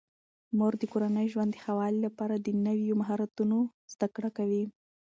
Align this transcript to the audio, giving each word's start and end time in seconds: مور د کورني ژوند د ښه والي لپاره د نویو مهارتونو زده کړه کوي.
مور 0.57 0.73
د 0.81 0.83
کورني 0.91 1.25
ژوند 1.33 1.51
د 1.53 1.57
ښه 1.63 1.71
والي 1.79 1.99
لپاره 2.07 2.35
د 2.37 2.47
نویو 2.65 2.93
مهارتونو 3.01 3.57
زده 3.93 4.07
کړه 4.15 4.29
کوي. 4.37 4.63